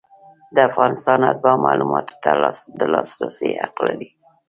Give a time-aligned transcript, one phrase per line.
[0.55, 2.31] د افغانستان اتباع معلوماتو ته
[2.79, 4.09] د لاسرسي حق لري.